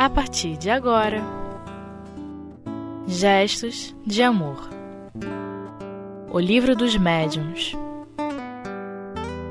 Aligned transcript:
a 0.00 0.08
partir 0.08 0.56
de 0.56 0.70
agora. 0.70 1.22
Gestos 3.06 3.94
de 4.06 4.22
Amor 4.22 4.70
O 6.32 6.38
Livro 6.38 6.74
dos 6.74 6.96
Médiuns 6.96 7.76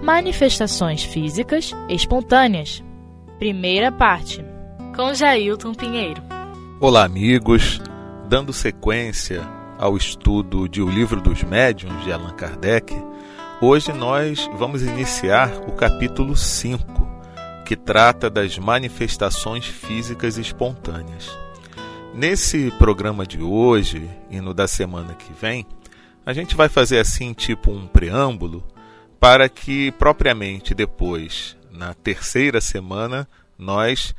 Manifestações 0.02 1.04
Físicas 1.04 1.72
Espontâneas 1.88 2.84
Primeira 3.38 3.92
parte 3.92 4.44
Com 4.96 5.14
Jailton 5.14 5.76
Pinheiro 5.76 6.24
Olá, 6.80 7.06
amigos! 7.06 7.80
Dando 8.28 8.52
sequência 8.52 9.48
ao 9.78 9.96
estudo 9.96 10.68
de 10.68 10.82
O 10.82 10.90
Livro 10.90 11.22
dos 11.22 11.44
Médiuns 11.44 12.04
de 12.04 12.12
Allan 12.12 12.34
Kardec, 12.34 12.96
hoje 13.62 13.94
nós 13.94 14.50
vamos 14.58 14.82
iniciar 14.82 15.52
o 15.68 15.74
capítulo 15.74 16.36
5 16.36 17.09
que 17.70 17.76
trata 17.76 18.32
das 18.32 18.58
manifestações 18.58 19.64
físicas 19.64 20.40
espontâneas. 20.40 21.38
Nesse 22.16 22.72
programa 22.80 23.28
de 23.28 23.44
hoje 23.44 24.10
e 24.28 24.42
no 24.42 24.56
da 24.56 24.68
semana 24.68 25.14
que 25.14 25.32
vem, 25.40 25.68
a 26.26 26.34
gente 26.34 26.56
vai 26.56 26.68
fazer 26.68 26.98
assim 26.98 27.32
tipo 27.32 27.70
um 27.70 27.86
preâmbulo 27.86 28.68
para 29.20 29.48
que 29.48 29.92
propriamente 29.92 30.74
depois, 30.74 31.56
na 31.72 31.94
terceira 31.94 32.60
semana, 32.60 33.30
nós 33.56 34.16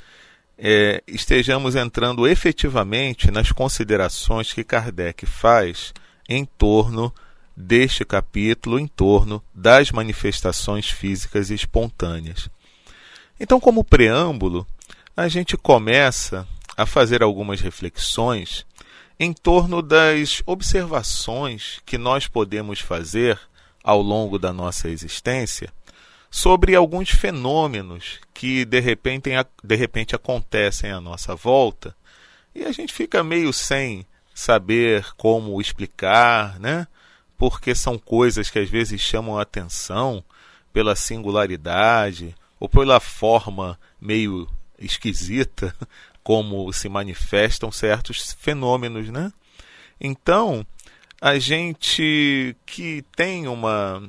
é, 0.56 1.02
estejamos 1.04 1.74
entrando 1.74 2.28
efetivamente 2.28 3.32
nas 3.32 3.50
considerações 3.50 4.52
que 4.52 4.62
Kardec 4.62 5.26
faz 5.26 5.92
em 6.28 6.44
torno 6.44 7.12
deste 7.56 8.04
capítulo, 8.04 8.78
em 8.78 8.86
torno 8.86 9.42
das 9.52 9.90
manifestações 9.90 10.88
físicas 10.88 11.50
espontâneas. 11.50 12.48
Então, 13.40 13.58
como 13.58 13.82
preâmbulo, 13.82 14.66
a 15.16 15.26
gente 15.26 15.56
começa 15.56 16.46
a 16.76 16.84
fazer 16.84 17.22
algumas 17.22 17.62
reflexões 17.62 18.66
em 19.18 19.32
torno 19.32 19.80
das 19.80 20.42
observações 20.44 21.80
que 21.86 21.96
nós 21.96 22.28
podemos 22.28 22.80
fazer 22.80 23.40
ao 23.82 24.02
longo 24.02 24.38
da 24.38 24.52
nossa 24.52 24.90
existência 24.90 25.72
sobre 26.30 26.74
alguns 26.74 27.08
fenômenos 27.10 28.20
que 28.34 28.64
de 28.64 28.78
repente, 28.78 29.30
de 29.64 29.74
repente 29.74 30.14
acontecem 30.14 30.90
à 30.90 31.00
nossa 31.00 31.34
volta 31.34 31.96
e 32.54 32.64
a 32.64 32.72
gente 32.72 32.92
fica 32.92 33.24
meio 33.24 33.52
sem 33.52 34.06
saber 34.34 35.04
como 35.16 35.60
explicar, 35.60 36.58
né? 36.60 36.86
Porque 37.36 37.74
são 37.74 37.98
coisas 37.98 38.50
que 38.50 38.58
às 38.58 38.68
vezes 38.68 39.00
chamam 39.00 39.38
a 39.38 39.42
atenção 39.42 40.22
pela 40.72 40.94
singularidade 40.94 42.34
ou 42.60 42.68
pela 42.68 43.00
forma 43.00 43.80
meio 43.98 44.46
esquisita 44.78 45.74
como 46.22 46.70
se 46.72 46.88
manifestam 46.88 47.72
certos 47.72 48.36
fenômenos, 48.38 49.08
né? 49.08 49.32
Então, 49.98 50.64
a 51.20 51.38
gente 51.38 52.54
que 52.64 53.04
tem 53.16 53.48
uma, 53.48 54.02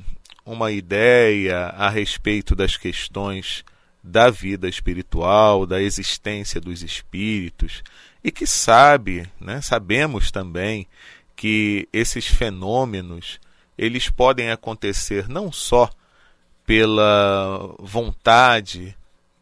uma 0.45 0.71
ideia 0.71 1.67
a 1.67 1.89
respeito 1.89 2.55
das 2.55 2.77
questões 2.77 3.63
da 4.03 4.29
vida 4.29 4.67
espiritual, 4.67 5.65
da 5.65 5.81
existência 5.81 6.59
dos 6.59 6.81
espíritos, 6.83 7.83
e 8.23 8.31
que 8.31 8.47
sabe, 8.47 9.29
né, 9.39 9.61
sabemos 9.61 10.31
também 10.31 10.87
que 11.35 11.87
esses 11.91 12.27
fenômenos 12.27 13.39
eles 13.77 14.09
podem 14.09 14.51
acontecer 14.51 15.27
não 15.27 15.51
só 15.51 15.89
pela 16.71 17.75
vontade 17.79 18.95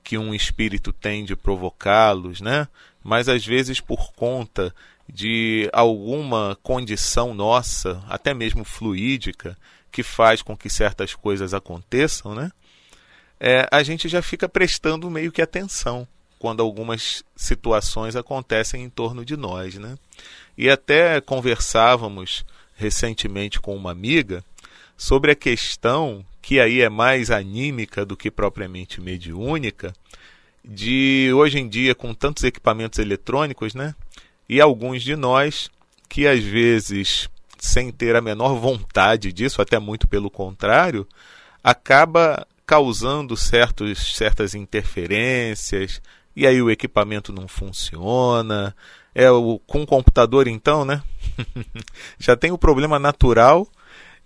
que 0.03 0.17
um 0.17 0.33
espírito 0.33 0.91
tem 0.91 1.23
de 1.23 1.35
provocá-los, 1.35 2.41
né? 2.41 2.67
Mas 3.03 3.29
às 3.29 3.45
vezes 3.45 3.79
por 3.79 4.13
conta 4.13 4.73
de 5.07 5.69
alguma 5.71 6.57
condição 6.63 7.35
nossa, 7.35 8.03
até 8.09 8.33
mesmo 8.33 8.63
fluídica, 8.63 9.55
que 9.91 10.01
faz 10.01 10.41
com 10.41 10.57
que 10.57 10.71
certas 10.71 11.13
coisas 11.13 11.53
aconteçam, 11.53 12.33
né? 12.33 12.51
É, 13.39 13.67
a 13.71 13.83
gente 13.83 14.09
já 14.09 14.23
fica 14.23 14.49
prestando 14.49 15.07
meio 15.07 15.31
que 15.31 15.43
atenção 15.43 16.07
quando 16.39 16.63
algumas 16.63 17.23
situações 17.35 18.15
acontecem 18.15 18.81
em 18.83 18.89
torno 18.89 19.23
de 19.23 19.37
nós, 19.37 19.75
né? 19.75 19.99
E 20.57 20.67
até 20.67 21.21
conversávamos 21.21 22.43
recentemente 22.75 23.59
com 23.59 23.75
uma 23.75 23.91
amiga 23.91 24.43
sobre 24.97 25.29
a 25.29 25.35
questão 25.35 26.25
que 26.41 26.59
aí 26.59 26.81
é 26.81 26.89
mais 26.89 27.31
anímica 27.31 28.05
do 28.05 28.17
que 28.17 28.31
propriamente 28.31 29.01
mediúnica, 29.01 29.93
de 30.63 31.31
hoje 31.33 31.59
em 31.59 31.67
dia 31.67 31.95
com 31.95 32.13
tantos 32.13 32.43
equipamentos 32.43 32.99
eletrônicos, 32.99 33.73
né? 33.73 33.95
E 34.47 34.59
alguns 34.59 35.03
de 35.03 35.15
nós 35.15 35.69
que 36.07 36.27
às 36.27 36.43
vezes 36.43 37.29
sem 37.59 37.91
ter 37.91 38.15
a 38.15 38.21
menor 38.21 38.55
vontade 38.55 39.31
disso, 39.33 39.61
até 39.61 39.77
muito 39.77 40.07
pelo 40.07 40.29
contrário, 40.29 41.07
acaba 41.63 42.47
causando 42.65 43.35
certos, 43.35 44.15
certas 44.15 44.55
interferências, 44.55 46.01
e 46.35 46.47
aí 46.47 46.61
o 46.61 46.71
equipamento 46.71 47.33
não 47.33 47.47
funciona. 47.47 48.75
É 49.13 49.29
o 49.29 49.59
com 49.67 49.81
o 49.81 49.87
computador 49.87 50.47
então, 50.47 50.85
né? 50.85 51.03
Já 52.17 52.35
tem 52.37 52.51
o 52.51 52.57
problema 52.57 52.97
natural 52.97 53.67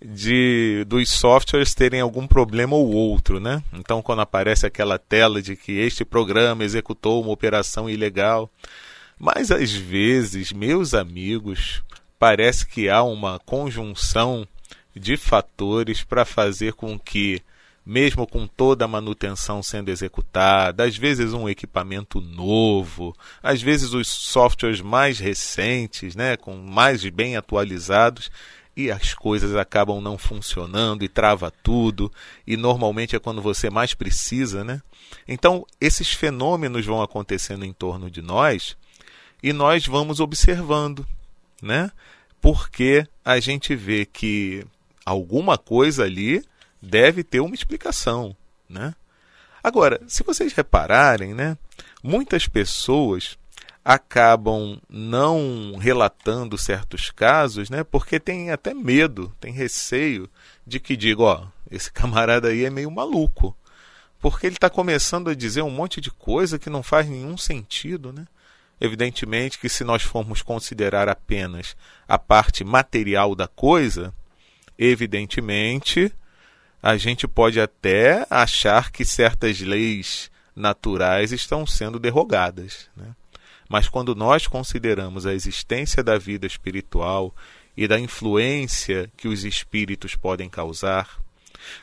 de 0.04 0.84
dos 0.86 1.08
softwares 1.08 1.74
terem 1.74 2.00
algum 2.00 2.26
problema 2.26 2.76
ou 2.76 2.92
outro, 2.92 3.40
né? 3.40 3.62
Então, 3.72 4.02
quando 4.02 4.20
aparece 4.20 4.66
aquela 4.66 4.98
tela 4.98 5.40
de 5.40 5.56
que 5.56 5.72
este 5.72 6.04
programa 6.04 6.62
executou 6.62 7.22
uma 7.22 7.32
operação 7.32 7.88
ilegal, 7.88 8.50
mas 9.18 9.50
às 9.50 9.72
vezes, 9.72 10.52
meus 10.52 10.92
amigos, 10.92 11.82
parece 12.18 12.66
que 12.66 12.88
há 12.88 13.02
uma 13.02 13.38
conjunção 13.38 14.46
de 14.94 15.16
fatores 15.16 16.04
para 16.04 16.24
fazer 16.24 16.74
com 16.74 16.98
que, 16.98 17.40
mesmo 17.84 18.26
com 18.26 18.46
toda 18.46 18.84
a 18.84 18.88
manutenção 18.88 19.62
sendo 19.62 19.88
executada, 19.88 20.84
às 20.84 20.96
vezes 20.96 21.32
um 21.32 21.48
equipamento 21.48 22.20
novo, 22.20 23.16
às 23.42 23.62
vezes 23.62 23.94
os 23.94 24.06
softwares 24.06 24.80
mais 24.82 25.18
recentes, 25.18 26.14
né, 26.14 26.36
com 26.36 26.56
mais 26.56 27.04
bem 27.08 27.36
atualizados, 27.36 28.30
e 28.76 28.90
as 28.90 29.14
coisas 29.14 29.54
acabam 29.54 30.00
não 30.00 30.18
funcionando 30.18 31.04
e 31.04 31.08
trava 31.08 31.50
tudo, 31.50 32.10
e 32.46 32.56
normalmente 32.56 33.14
é 33.14 33.18
quando 33.18 33.40
você 33.40 33.70
mais 33.70 33.94
precisa, 33.94 34.64
né? 34.64 34.82
Então, 35.28 35.66
esses 35.80 36.12
fenômenos 36.12 36.84
vão 36.84 37.02
acontecendo 37.02 37.64
em 37.64 37.72
torno 37.72 38.10
de 38.10 38.20
nós 38.20 38.76
e 39.42 39.52
nós 39.52 39.86
vamos 39.86 40.20
observando, 40.20 41.06
né? 41.62 41.90
Porque 42.40 43.06
a 43.24 43.38
gente 43.40 43.74
vê 43.74 44.04
que 44.04 44.66
alguma 45.04 45.56
coisa 45.56 46.04
ali 46.04 46.44
deve 46.80 47.22
ter 47.22 47.40
uma 47.40 47.54
explicação, 47.54 48.36
né? 48.68 48.94
Agora, 49.62 50.00
se 50.06 50.22
vocês 50.22 50.52
repararem, 50.52 51.32
né, 51.32 51.56
muitas 52.02 52.46
pessoas 52.46 53.38
acabam 53.84 54.80
não 54.88 55.76
relatando 55.78 56.56
certos 56.56 57.10
casos, 57.10 57.68
né? 57.68 57.84
Porque 57.84 58.18
tem 58.18 58.50
até 58.50 58.72
medo, 58.72 59.30
tem 59.38 59.52
receio 59.52 60.28
de 60.66 60.80
que 60.80 60.96
diga, 60.96 61.22
ó, 61.22 61.46
esse 61.70 61.92
camarada 61.92 62.48
aí 62.48 62.64
é 62.64 62.70
meio 62.70 62.90
maluco, 62.90 63.54
porque 64.18 64.46
ele 64.46 64.56
está 64.56 64.70
começando 64.70 65.28
a 65.28 65.34
dizer 65.34 65.62
um 65.62 65.70
monte 65.70 66.00
de 66.00 66.10
coisa 66.10 66.58
que 66.58 66.70
não 66.70 66.82
faz 66.82 67.06
nenhum 67.06 67.36
sentido, 67.36 68.12
né? 68.12 68.26
Evidentemente 68.80 69.58
que 69.58 69.68
se 69.68 69.84
nós 69.84 70.02
formos 70.02 70.42
considerar 70.42 71.08
apenas 71.08 71.76
a 72.08 72.18
parte 72.18 72.64
material 72.64 73.34
da 73.34 73.46
coisa, 73.46 74.12
evidentemente 74.78 76.10
a 76.82 76.96
gente 76.96 77.28
pode 77.28 77.60
até 77.60 78.26
achar 78.28 78.90
que 78.90 79.04
certas 79.04 79.60
leis 79.60 80.30
naturais 80.56 81.32
estão 81.32 81.66
sendo 81.66 81.98
derrogadas, 81.98 82.88
né? 82.96 83.14
Mas 83.68 83.88
quando 83.88 84.14
nós 84.14 84.46
consideramos 84.46 85.26
a 85.26 85.34
existência 85.34 86.02
da 86.02 86.18
vida 86.18 86.46
espiritual 86.46 87.34
e 87.76 87.88
da 87.88 87.98
influência 87.98 89.10
que 89.16 89.28
os 89.28 89.44
espíritos 89.44 90.14
podem 90.14 90.48
causar, 90.48 91.18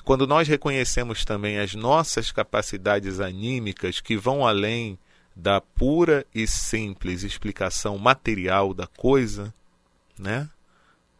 quando 0.03 0.27
nós 0.27 0.47
reconhecemos 0.47 1.25
também 1.25 1.59
as 1.59 1.73
nossas 1.73 2.31
capacidades 2.31 3.19
anímicas 3.19 3.99
que 3.99 4.15
vão 4.15 4.45
além 4.45 4.97
da 5.35 5.61
pura 5.61 6.25
e 6.33 6.45
simples 6.45 7.23
explicação 7.23 7.97
material 7.97 8.73
da 8.73 8.85
coisa, 8.85 9.53
né? 10.17 10.49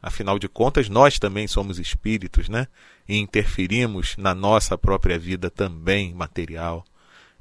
Afinal 0.02 0.40
de 0.40 0.50
contas, 0.50 0.90
nós 0.90 1.20
também 1.20 1.48
somos 1.48 1.80
espíritos, 1.80 2.50
né? 2.50 2.68
E 3.08 3.18
interferimos 3.18 4.16
na 4.18 4.34
nossa 4.34 4.78
própria 4.78 5.18
vida 5.18 5.50
também 5.50 6.14
material. 6.14 6.84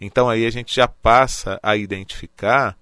Então 0.01 0.29
aí 0.29 0.47
a 0.47 0.51
gente 0.51 0.75
já 0.75 0.87
passa 0.87 1.59
a 1.63 1.77
identificar 1.77 2.77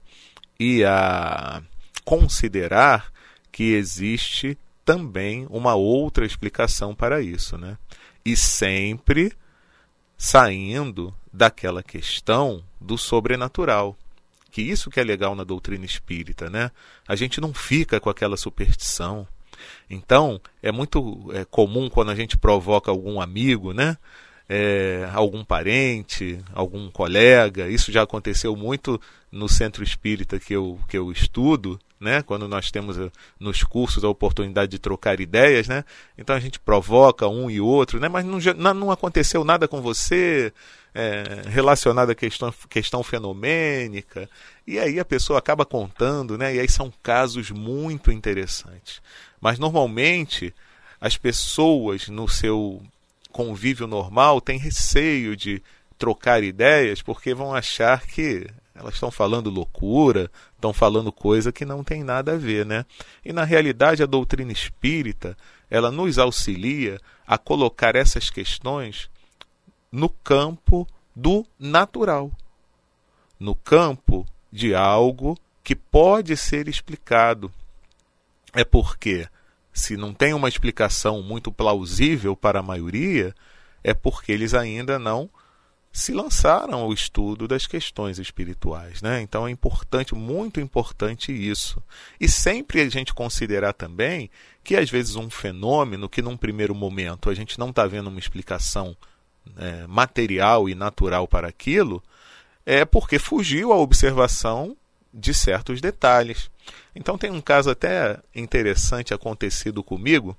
e 0.58 0.84
a 0.84 1.62
considerar 2.04 3.12
que 3.52 3.74
existe 3.74 4.58
também 4.84 5.46
uma 5.50 5.74
outra 5.74 6.24
explicação 6.24 6.94
para 6.94 7.20
isso, 7.20 7.56
né? 7.58 7.76
E 8.24 8.36
sempre 8.36 9.32
saindo 10.16 11.14
daquela 11.32 11.82
questão 11.82 12.64
do 12.80 12.98
sobrenatural, 12.98 13.96
Que 14.50 14.62
isso 14.62 14.90
que 14.90 14.98
é 14.98 15.04
legal 15.04 15.36
na 15.36 15.44
doutrina 15.44 15.84
espírita, 15.84 16.48
né? 16.48 16.70
A 17.06 17.14
gente 17.14 17.38
não 17.38 17.52
fica 17.52 18.00
com 18.00 18.08
aquela 18.08 18.36
superstição. 18.36 19.28
Então, 19.90 20.40
é 20.62 20.72
muito 20.72 21.30
é, 21.34 21.44
comum 21.44 21.90
quando 21.90 22.10
a 22.10 22.14
gente 22.14 22.38
provoca 22.38 22.90
algum 22.90 23.20
amigo, 23.20 23.74
né? 23.74 23.98
É, 24.48 25.06
algum 25.12 25.44
parente, 25.44 26.38
algum 26.54 26.90
colega, 26.90 27.68
isso 27.68 27.92
já 27.92 28.02
aconteceu 28.02 28.56
muito 28.56 28.98
no 29.30 29.46
centro 29.46 29.84
espírita 29.84 30.40
que 30.40 30.54
eu, 30.54 30.80
que 30.88 30.96
eu 30.96 31.12
estudo, 31.12 31.78
né? 32.00 32.22
Quando 32.22 32.48
nós 32.48 32.70
temos 32.70 32.98
eh, 32.98 33.10
nos 33.38 33.62
cursos 33.62 34.04
a 34.04 34.08
oportunidade 34.08 34.70
de 34.70 34.78
trocar 34.78 35.20
ideias, 35.20 35.68
né? 35.68 35.84
Então 36.16 36.34
a 36.34 36.40
gente 36.40 36.58
provoca 36.58 37.26
um 37.26 37.50
e 37.50 37.60
outro, 37.60 37.98
né? 38.00 38.08
Mas 38.08 38.24
não, 38.24 38.74
não 38.74 38.90
aconteceu 38.90 39.44
nada 39.44 39.66
com 39.66 39.82
você 39.82 40.52
é, 40.94 41.42
relacionado 41.46 42.10
à 42.10 42.14
questão, 42.14 42.52
questão 42.68 43.02
fenomênica. 43.02 44.28
E 44.66 44.78
aí 44.78 44.98
a 44.98 45.04
pessoa 45.04 45.38
acaba 45.38 45.66
contando, 45.66 46.38
né? 46.38 46.54
E 46.54 46.60
aí 46.60 46.68
são 46.68 46.92
casos 47.02 47.50
muito 47.50 48.12
interessantes. 48.12 49.02
Mas 49.40 49.58
normalmente 49.58 50.54
as 51.00 51.16
pessoas 51.16 52.08
no 52.08 52.28
seu 52.28 52.82
convívio 53.32 53.86
normal 53.86 54.40
têm 54.40 54.58
receio 54.58 55.36
de 55.36 55.62
trocar 55.98 56.42
ideias 56.42 57.02
porque 57.02 57.34
vão 57.34 57.54
achar 57.54 58.06
que 58.06 58.46
elas 58.74 58.94
estão 58.94 59.10
falando 59.10 59.50
loucura, 59.50 60.30
estão 60.54 60.72
falando 60.72 61.10
coisa 61.10 61.50
que 61.50 61.64
não 61.64 61.82
tem 61.82 62.04
nada 62.04 62.34
a 62.34 62.36
ver, 62.36 62.64
né? 62.64 62.86
E 63.24 63.32
na 63.32 63.42
realidade 63.42 64.02
a 64.02 64.06
doutrina 64.06 64.52
espírita, 64.52 65.36
ela 65.68 65.90
nos 65.90 66.16
auxilia 66.16 67.00
a 67.26 67.36
colocar 67.36 67.96
essas 67.96 68.30
questões 68.30 69.10
no 69.90 70.08
campo 70.08 70.86
do 71.14 71.44
natural, 71.58 72.30
no 73.38 73.54
campo 73.54 74.24
de 74.52 74.74
algo 74.74 75.36
que 75.64 75.74
pode 75.74 76.36
ser 76.36 76.68
explicado. 76.68 77.52
É 78.54 78.64
porque 78.64 79.28
se 79.78 79.96
não 79.96 80.12
tem 80.12 80.34
uma 80.34 80.48
explicação 80.48 81.22
muito 81.22 81.50
plausível 81.50 82.36
para 82.36 82.60
a 82.60 82.62
maioria, 82.62 83.34
é 83.82 83.94
porque 83.94 84.32
eles 84.32 84.54
ainda 84.54 84.98
não 84.98 85.30
se 85.90 86.12
lançaram 86.12 86.80
ao 86.80 86.92
estudo 86.92 87.48
das 87.48 87.66
questões 87.66 88.18
espirituais. 88.18 89.00
Né? 89.02 89.22
Então 89.22 89.46
é 89.46 89.50
importante, 89.50 90.14
muito 90.14 90.60
importante 90.60 91.32
isso. 91.32 91.82
E 92.20 92.28
sempre 92.28 92.80
a 92.80 92.88
gente 92.88 93.14
considerar 93.14 93.72
também 93.72 94.30
que 94.62 94.76
às 94.76 94.90
vezes 94.90 95.16
um 95.16 95.30
fenômeno 95.30 96.08
que 96.08 96.22
num 96.22 96.36
primeiro 96.36 96.74
momento 96.74 97.30
a 97.30 97.34
gente 97.34 97.58
não 97.58 97.70
está 97.70 97.86
vendo 97.86 98.08
uma 98.08 98.18
explicação 98.18 98.96
é, 99.56 99.86
material 99.86 100.68
e 100.68 100.74
natural 100.74 101.26
para 101.26 101.48
aquilo, 101.48 102.02
é 102.66 102.84
porque 102.84 103.18
fugiu 103.18 103.72
à 103.72 103.76
observação 103.76 104.76
de 105.18 105.34
certos 105.34 105.80
detalhes. 105.80 106.50
Então 106.94 107.18
tem 107.18 107.30
um 107.30 107.40
caso 107.40 107.70
até 107.70 108.18
interessante 108.34 109.12
acontecido 109.12 109.82
comigo, 109.82 110.36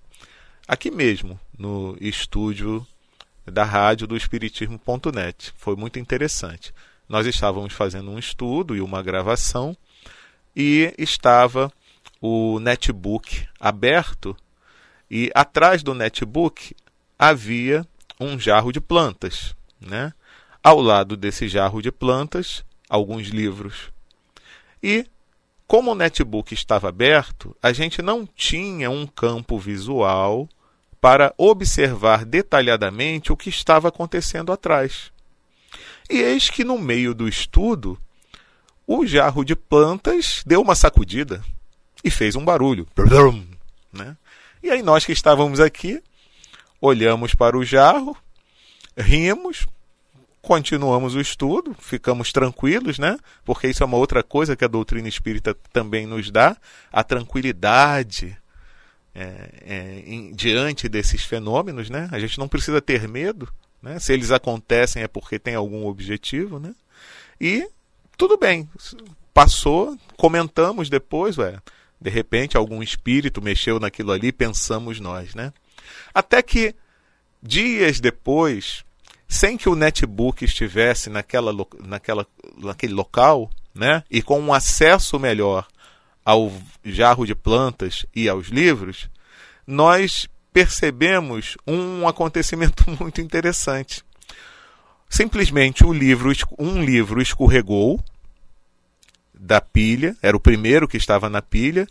aqui 0.67 0.89
mesmo, 0.89 1.39
no 1.57 1.97
estúdio 1.99 2.85
da 3.45 3.63
rádio 3.63 4.07
do 4.07 4.15
Espiritismo.net. 4.15 5.53
Foi 5.57 5.75
muito 5.75 5.99
interessante. 5.99 6.73
Nós 7.07 7.25
estávamos 7.25 7.73
fazendo 7.73 8.11
um 8.11 8.19
estudo 8.19 8.75
e 8.75 8.81
uma 8.81 9.01
gravação 9.01 9.75
e 10.55 10.93
estava 10.97 11.71
o 12.21 12.59
netbook 12.59 13.47
aberto 13.59 14.35
e 15.09 15.31
atrás 15.33 15.81
do 15.81 15.93
netbook 15.93 16.75
havia 17.17 17.85
um 18.19 18.39
jarro 18.39 18.71
de 18.71 18.79
plantas, 18.79 19.55
né? 19.81 20.13
Ao 20.61 20.79
lado 20.79 21.15
desse 21.17 21.47
jarro 21.47 21.81
de 21.81 21.91
plantas, 21.91 22.63
alguns 22.87 23.29
livros. 23.29 23.91
E 24.81 25.05
como 25.67 25.91
o 25.91 25.95
netbook 25.95 26.53
estava 26.53 26.89
aberto, 26.89 27.55
a 27.61 27.71
gente 27.71 28.01
não 28.01 28.25
tinha 28.25 28.89
um 28.89 29.05
campo 29.05 29.59
visual 29.59 30.49
para 30.99 31.33
observar 31.37 32.25
detalhadamente 32.25 33.31
o 33.31 33.37
que 33.37 33.49
estava 33.49 33.89
acontecendo 33.89 34.51
atrás. 34.51 35.11
E 36.09 36.17
eis 36.17 36.49
que 36.49 36.63
no 36.63 36.77
meio 36.77 37.13
do 37.13 37.27
estudo, 37.27 37.99
o 38.87 39.05
jarro 39.05 39.45
de 39.45 39.55
plantas 39.55 40.41
deu 40.43 40.59
uma 40.61 40.73
sacudida 40.73 41.43
e 42.03 42.09
fez 42.09 42.35
um 42.35 42.43
barulho. 42.43 42.87
Né? 43.93 44.17
E 44.63 44.71
aí 44.71 44.81
nós 44.81 45.05
que 45.05 45.11
estávamos 45.11 45.59
aqui, 45.59 46.01
olhamos 46.81 47.35
para 47.35 47.55
o 47.55 47.63
jarro, 47.63 48.17
rimos, 48.97 49.67
continuamos 50.41 51.15
o 51.15 51.21
estudo, 51.21 51.75
ficamos 51.79 52.31
tranquilos, 52.31 52.97
né? 52.97 53.17
Porque 53.43 53.67
isso 53.67 53.83
é 53.83 53.85
uma 53.85 53.97
outra 53.97 54.23
coisa 54.23 54.55
que 54.55 54.65
a 54.65 54.69
doutrina 54.69 55.07
espírita 55.07 55.55
também 55.71 56.05
nos 56.05 56.31
dá, 56.31 56.57
a 56.91 57.03
tranquilidade 57.03 58.37
é, 59.13 59.49
é, 59.65 60.03
em, 60.05 60.31
diante 60.33 60.87
desses 60.87 61.23
fenômenos, 61.23 61.89
né? 61.89 62.07
A 62.11 62.19
gente 62.19 62.37
não 62.39 62.47
precisa 62.47 62.81
ter 62.81 63.07
medo, 63.07 63.51
né? 63.81 63.99
Se 63.99 64.13
eles 64.13 64.31
acontecem 64.31 65.03
é 65.03 65.07
porque 65.07 65.37
tem 65.37 65.55
algum 65.55 65.85
objetivo, 65.85 66.59
né? 66.59 66.73
E 67.39 67.69
tudo 68.17 68.37
bem, 68.37 68.69
passou, 69.33 69.97
comentamos 70.17 70.89
depois, 70.89 71.37
ué, 71.37 71.57
de 71.99 72.09
repente 72.09 72.57
algum 72.57 72.81
espírito 72.81 73.41
mexeu 73.41 73.79
naquilo 73.79 74.11
ali, 74.11 74.31
pensamos 74.31 74.99
nós, 74.99 75.35
né? 75.35 75.53
Até 76.13 76.41
que 76.41 76.75
dias 77.41 77.99
depois, 77.99 78.83
sem 79.29 79.55
que 79.55 79.69
o 79.69 79.75
netbook 79.75 80.43
estivesse 80.43 81.07
naquela, 81.07 81.53
naquela, 81.79 82.25
naquele 82.57 82.93
local, 82.93 83.47
né? 83.75 84.03
E 84.09 84.23
com 84.23 84.39
um 84.39 84.51
acesso 84.51 85.19
melhor 85.19 85.67
ao 86.25 86.51
jarro 86.83 87.27
de 87.27 87.35
plantas 87.35 88.07
e 88.15 88.27
aos 88.27 88.47
livros, 88.47 89.07
nós 89.67 90.27
percebemos 90.51 91.55
um 91.65 92.07
acontecimento 92.07 92.83
muito 92.99 93.21
interessante. 93.21 94.03
Simplesmente 95.07 95.85
o 95.85 95.93
livro, 95.93 96.31
um 96.57 96.83
livro 96.83 97.21
escorregou 97.21 98.03
da 99.33 99.61
pilha, 99.61 100.17
era 100.23 100.35
o 100.35 100.39
primeiro 100.39 100.87
que 100.87 100.97
estava 100.97 101.29
na 101.29 101.41
pilha, 101.41 101.87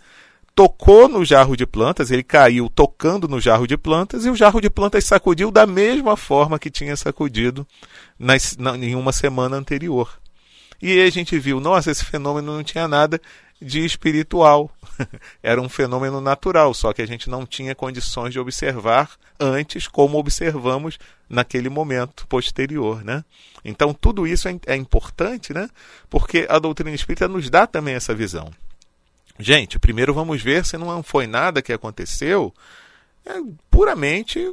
tocou 0.58 1.08
no 1.08 1.24
jarro 1.24 1.56
de 1.56 1.64
plantas, 1.64 2.10
ele 2.10 2.24
caiu 2.24 2.68
tocando 2.68 3.28
no 3.28 3.40
jarro 3.40 3.64
de 3.64 3.76
plantas 3.76 4.26
e 4.26 4.28
o 4.28 4.34
jarro 4.34 4.60
de 4.60 4.68
plantas 4.68 5.04
sacudiu 5.04 5.52
da 5.52 5.64
mesma 5.64 6.16
forma 6.16 6.58
que 6.58 6.68
tinha 6.68 6.96
sacudido 6.96 7.64
nas, 8.18 8.56
na, 8.56 8.76
em 8.76 8.96
uma 8.96 9.12
semana 9.12 9.56
anterior. 9.56 10.18
E 10.82 10.90
aí 10.90 11.06
a 11.06 11.10
gente 11.10 11.38
viu, 11.38 11.60
nossa, 11.60 11.92
esse 11.92 12.04
fenômeno 12.04 12.56
não 12.56 12.64
tinha 12.64 12.88
nada 12.88 13.20
de 13.62 13.84
espiritual. 13.84 14.68
Era 15.40 15.62
um 15.62 15.68
fenômeno 15.68 16.20
natural, 16.20 16.74
só 16.74 16.92
que 16.92 17.02
a 17.02 17.06
gente 17.06 17.30
não 17.30 17.46
tinha 17.46 17.72
condições 17.72 18.32
de 18.32 18.40
observar 18.40 19.12
antes 19.38 19.86
como 19.86 20.18
observamos 20.18 20.98
naquele 21.30 21.68
momento 21.68 22.26
posterior, 22.26 23.04
né? 23.04 23.24
Então 23.64 23.94
tudo 23.94 24.26
isso 24.26 24.48
é, 24.48 24.58
é 24.66 24.74
importante, 24.74 25.54
né? 25.54 25.70
Porque 26.10 26.48
a 26.50 26.58
doutrina 26.58 26.90
espírita 26.90 27.28
nos 27.28 27.48
dá 27.48 27.64
também 27.64 27.94
essa 27.94 28.12
visão. 28.12 28.50
Gente, 29.38 29.78
primeiro 29.78 30.12
vamos 30.12 30.42
ver 30.42 30.64
se 30.64 30.76
não 30.76 31.02
foi 31.02 31.26
nada 31.26 31.62
que 31.62 31.72
aconteceu 31.72 32.52
é, 33.24 33.32
puramente 33.70 34.52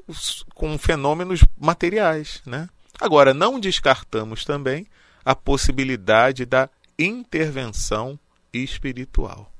com 0.53 0.77
fenômenos 0.77 1.43
materiais. 1.59 2.41
Né? 2.45 2.69
Agora, 2.99 3.33
não 3.33 3.59
descartamos 3.59 4.45
também 4.45 4.85
a 5.23 5.35
possibilidade 5.35 6.45
da 6.45 6.69
intervenção 6.99 8.19
espiritual. 8.53 9.51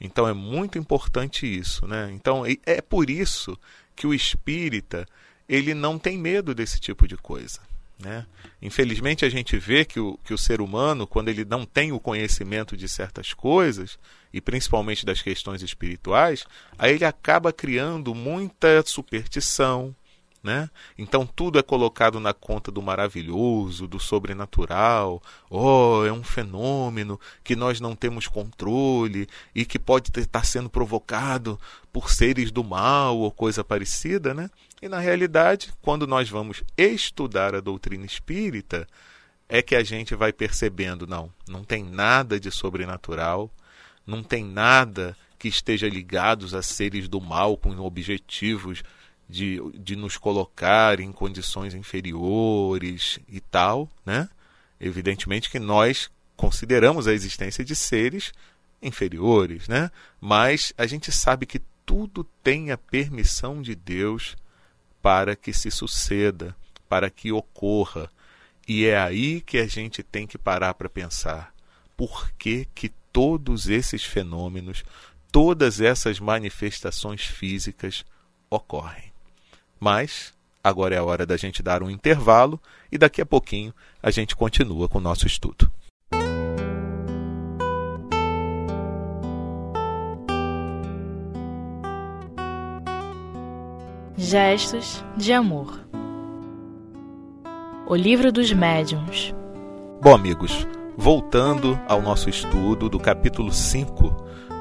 Então 0.00 0.26
é 0.26 0.32
muito 0.32 0.78
importante 0.78 1.46
isso, 1.46 1.86
né? 1.86 2.10
Então 2.12 2.44
é 2.64 2.80
por 2.80 3.10
isso 3.10 3.58
que 3.94 4.06
o 4.06 4.14
espírita 4.14 5.06
ele 5.48 5.74
não 5.74 5.98
tem 5.98 6.16
medo 6.16 6.54
desse 6.54 6.80
tipo 6.80 7.06
de 7.06 7.16
coisa. 7.16 7.60
Né? 8.02 8.26
Infelizmente, 8.62 9.24
a 9.24 9.28
gente 9.28 9.56
vê 9.58 9.84
que 9.84 10.00
o, 10.00 10.18
que 10.24 10.32
o 10.32 10.38
ser 10.38 10.60
humano, 10.60 11.06
quando 11.06 11.28
ele 11.28 11.44
não 11.44 11.64
tem 11.66 11.92
o 11.92 12.00
conhecimento 12.00 12.76
de 12.76 12.88
certas 12.88 13.32
coisas, 13.32 13.98
e 14.32 14.40
principalmente 14.40 15.04
das 15.04 15.20
questões 15.20 15.62
espirituais, 15.62 16.46
aí 16.78 16.94
ele 16.94 17.04
acaba 17.04 17.52
criando 17.52 18.14
muita 18.14 18.82
superstição. 18.86 19.94
Né? 20.42 20.70
Então 20.96 21.26
tudo 21.26 21.58
é 21.58 21.62
colocado 21.62 22.18
na 22.18 22.32
conta 22.32 22.70
do 22.70 22.80
maravilhoso, 22.80 23.86
do 23.86 24.00
sobrenatural. 24.00 25.22
Oh, 25.50 26.02
é 26.06 26.10
um 26.10 26.22
fenômeno 26.22 27.20
que 27.44 27.54
nós 27.54 27.78
não 27.78 27.94
temos 27.94 28.26
controle 28.26 29.28
e 29.54 29.66
que 29.66 29.78
pode 29.78 30.10
estar 30.18 30.46
sendo 30.46 30.70
provocado 30.70 31.60
por 31.92 32.10
seres 32.10 32.50
do 32.50 32.64
mal 32.64 33.18
ou 33.18 33.30
coisa 33.30 33.62
parecida, 33.62 34.32
né? 34.32 34.48
E 34.82 34.88
na 34.88 34.98
realidade, 34.98 35.72
quando 35.82 36.06
nós 36.06 36.28
vamos 36.28 36.62
estudar 36.76 37.54
a 37.54 37.60
doutrina 37.60 38.06
espírita, 38.06 38.86
é 39.48 39.60
que 39.60 39.74
a 39.74 39.82
gente 39.82 40.14
vai 40.14 40.32
percebendo, 40.32 41.06
não, 41.06 41.30
não 41.46 41.62
tem 41.62 41.84
nada 41.84 42.40
de 42.40 42.50
sobrenatural, 42.50 43.50
não 44.06 44.22
tem 44.22 44.44
nada 44.44 45.16
que 45.38 45.48
esteja 45.48 45.88
ligados 45.88 46.54
a 46.54 46.62
seres 46.62 47.08
do 47.08 47.20
mal 47.20 47.56
com 47.56 47.76
objetivos 47.78 48.82
de, 49.28 49.60
de 49.74 49.96
nos 49.96 50.16
colocar 50.16 50.98
em 51.00 51.12
condições 51.12 51.74
inferiores 51.74 53.18
e 53.28 53.40
tal, 53.40 53.88
né? 54.04 54.28
Evidentemente 54.80 55.50
que 55.50 55.58
nós 55.58 56.10
consideramos 56.36 57.06
a 57.06 57.12
existência 57.12 57.64
de 57.64 57.76
seres 57.76 58.32
inferiores, 58.82 59.68
né? 59.68 59.90
Mas 60.20 60.72
a 60.76 60.86
gente 60.86 61.12
sabe 61.12 61.44
que 61.44 61.60
tudo 61.84 62.24
tem 62.42 62.70
a 62.70 62.78
permissão 62.78 63.60
de 63.60 63.74
Deus 63.74 64.36
para 65.02 65.34
que 65.36 65.52
se 65.52 65.70
suceda, 65.70 66.54
para 66.88 67.10
que 67.10 67.32
ocorra. 67.32 68.10
E 68.66 68.86
é 68.86 68.98
aí 68.98 69.40
que 69.40 69.58
a 69.58 69.66
gente 69.66 70.02
tem 70.02 70.26
que 70.26 70.38
parar 70.38 70.74
para 70.74 70.88
pensar. 70.88 71.52
Por 71.96 72.30
que, 72.32 72.66
que 72.74 72.88
todos 73.12 73.68
esses 73.68 74.04
fenômenos, 74.04 74.84
todas 75.30 75.80
essas 75.80 76.18
manifestações 76.20 77.22
físicas 77.22 78.04
ocorrem? 78.48 79.12
Mas 79.78 80.34
agora 80.62 80.94
é 80.94 80.98
a 80.98 81.04
hora 81.04 81.24
da 81.24 81.36
gente 81.36 81.62
dar 81.62 81.82
um 81.82 81.90
intervalo 81.90 82.60
e 82.92 82.98
daqui 82.98 83.20
a 83.20 83.26
pouquinho 83.26 83.74
a 84.02 84.10
gente 84.10 84.36
continua 84.36 84.88
com 84.88 84.98
o 84.98 85.02
nosso 85.02 85.26
estudo. 85.26 85.69
Gestos 94.30 95.04
de 95.16 95.32
Amor 95.32 95.84
O 97.84 97.96
Livro 97.96 98.30
dos 98.30 98.52
Médiuns 98.52 99.34
Bom, 100.00 100.14
amigos, 100.14 100.68
voltando 100.96 101.76
ao 101.88 102.00
nosso 102.00 102.30
estudo 102.30 102.88
do 102.88 103.00
capítulo 103.00 103.52
5 103.52 104.08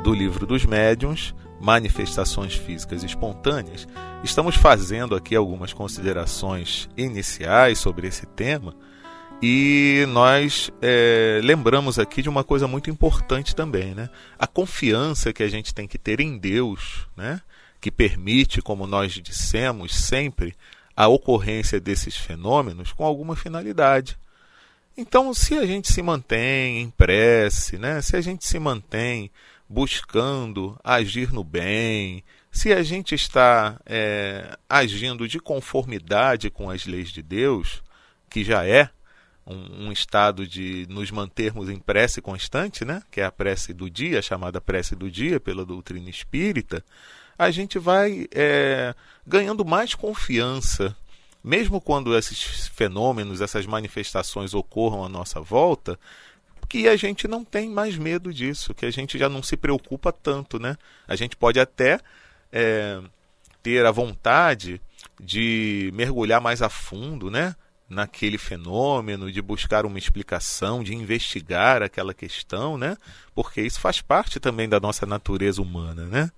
do 0.04 0.12
Livro 0.12 0.48
dos 0.48 0.66
Médiuns, 0.66 1.36
Manifestações 1.62 2.56
Físicas 2.56 3.04
Espontâneas, 3.04 3.88
estamos 4.24 4.56
fazendo 4.56 5.16
aqui 5.16 5.36
algumas 5.36 5.72
considerações 5.72 6.90
iniciais 6.98 7.78
sobre 7.78 8.08
esse 8.08 8.26
tema 8.26 8.74
e 9.40 10.04
nós 10.10 10.72
é, 10.82 11.40
lembramos 11.44 12.00
aqui 12.00 12.24
de 12.24 12.30
uma 12.30 12.44
coisa 12.44 12.68
muito 12.68 12.90
importante 12.90 13.56
também, 13.56 13.94
né? 13.94 14.10
A 14.40 14.48
confiança 14.48 15.32
que 15.32 15.44
a 15.44 15.48
gente 15.48 15.76
tem 15.76 15.88
que 15.88 16.00
ter 16.00 16.20
em 16.20 16.40
Deus, 16.40 17.08
né? 17.16 17.40
Que 17.80 17.92
permite, 17.92 18.62
como 18.62 18.86
nós 18.86 19.14
dissemos 19.14 19.96
sempre, 19.96 20.56
a 20.96 21.08
ocorrência 21.08 21.80
desses 21.80 22.18
fenômenos 22.18 22.92
com 22.92 23.06
alguma 23.06 23.36
finalidade. 23.36 24.18
Então, 24.98 25.34
se 25.34 25.58
a 25.58 25.66
gente 25.66 25.92
se 25.92 26.02
mantém 26.02 26.82
em 26.82 26.90
prece, 26.90 27.78
né? 27.78 28.02
se 28.02 28.18
a 28.18 28.22
gente 28.22 28.46
se 28.46 28.60
mantém 28.60 29.32
buscando 29.70 30.78
agir 30.84 31.32
no 31.32 31.42
bem, 31.42 32.22
se 32.52 32.74
a 32.74 32.84
gente 32.84 33.16
está 33.16 33.80
é, 33.86 34.58
agindo 34.68 35.26
de 35.26 35.40
conformidade 35.40 36.50
com 36.50 36.70
as 36.70 36.86
leis 36.86 37.12
de 37.12 37.22
Deus, 37.22 37.82
que 38.30 38.44
já 38.44 38.66
é 38.66 38.90
um, 39.46 39.86
um, 39.88 39.92
estado 39.92 40.46
de 40.46 40.86
nos 40.90 41.12
mantermos 41.12 41.70
em 41.70 41.80
prece 41.80 42.22
constante, 42.22 42.84
né? 42.84 43.02
que 43.10 43.22
é 43.22 43.26
a 43.26 43.32
prece 43.32 43.74
do 43.74 43.90
dia, 43.90 44.22
chamada 44.22 44.60
prece 44.60 44.96
do 44.96 45.10
dia 45.10 45.40
pela 45.40 45.66
doutrina 45.66 46.10
espírita, 46.10 46.84
a 47.40 47.52
gente 47.52 47.80
vai 47.80 48.28
é, 48.34 48.94
ganhando 49.26 49.64
mais 49.64 49.96
confiança. 49.96 50.94
Mesmo 51.42 51.80
quando 51.80 52.16
esses 52.18 52.68
fenômenos, 52.68 53.40
essas 53.40 53.66
manifestações 53.66 54.54
ocorram 54.54 55.06
à 55.06 55.10
nossa 55.10 55.40
volta, 55.40 55.98
que 56.68 56.86
a 56.90 56.98
gente 56.98 57.30
não 57.30 57.46
tem 57.46 57.70
mais 57.70 57.98
medo 57.98 58.34
disso, 58.34 58.74
que 58.74 58.86
a 58.86 58.92
gente 58.92 59.18
já 59.18 59.30
não 59.30 59.42
se 59.42 59.56
preocupa 59.56 60.12
tanto, 60.12 60.60
né? 60.60 60.76
A 61.08 61.16
gente 61.16 61.38
pode 61.38 61.62
até 61.62 62.02
é, 62.52 63.02
ter 63.64 63.86
a 63.86 63.92
vontade 63.92 64.82
de 65.18 65.90
mergulhar 65.94 66.42
mais 66.42 66.62
a 66.62 66.68
fundo, 66.68 67.32
né? 67.32 67.56
naquele 67.90 68.38
fenômeno, 68.38 69.32
de 69.32 69.42
buscar 69.42 69.84
uma 69.86 69.98
explicação, 69.98 70.84
de 70.84 70.94
investigar 70.94 71.82
aquela 71.82 72.14
questão, 72.14 72.78
né? 72.78 72.96
Porque 73.34 73.62
isso 73.62 73.80
faz 73.80 74.00
parte 74.00 74.40
também 74.40 74.70
da 74.70 74.80
nossa 74.80 75.08
natureza 75.08 75.60
humana, 75.60 76.06
né? 76.06 76.32